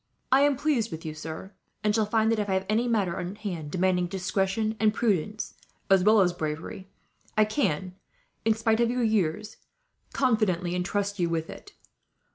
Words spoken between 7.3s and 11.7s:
I can, in spite of your years, confidently intrust you with